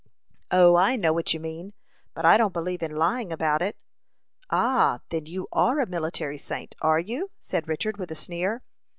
[0.49, 1.73] "O, I know what you mean,
[2.15, 3.77] but I don't believe in lying about it."
[4.49, 8.63] "Ah, then you are a military saint are you?" said Richard, with a sneer.